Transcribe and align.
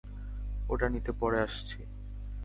ওটা 0.69 0.87
নিতে 0.89 1.11
পরে 1.11 1.37
আসছি। 1.41 1.79